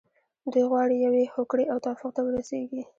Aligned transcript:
دوی 0.51 0.63
غواړي 0.71 0.95
یوې 1.05 1.23
هوکړې 1.33 1.65
او 1.71 1.77
توافق 1.85 2.11
ته 2.15 2.21
ورسیږي. 2.23 2.81